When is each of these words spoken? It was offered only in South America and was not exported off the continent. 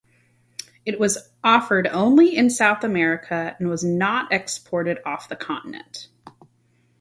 It 0.83 0.99
was 0.99 1.29
offered 1.43 1.85
only 1.85 2.35
in 2.35 2.49
South 2.49 2.83
America 2.83 3.55
and 3.59 3.67
was 3.67 3.83
not 3.83 4.33
exported 4.33 4.97
off 5.05 5.29
the 5.29 5.35
continent. 5.35 6.07